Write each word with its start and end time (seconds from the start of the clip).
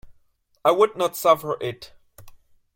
I 0.65 0.71
would 0.71 0.97
not 0.97 1.15
suffer 1.15 1.57
it. 1.61 1.93